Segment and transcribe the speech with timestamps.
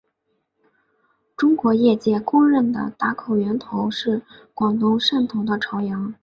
[1.37, 4.23] 中国业界公认的打口源头是
[4.55, 6.15] 广东汕头的潮阳。